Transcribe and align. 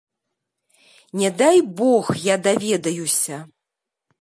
Не 1.21 1.29
дай 1.43 1.61
бог 1.81 2.11
я 2.25 2.35
даведаюся! 2.49 3.37